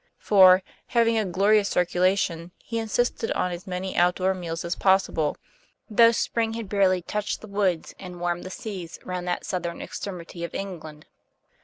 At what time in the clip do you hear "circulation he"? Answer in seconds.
1.69-2.79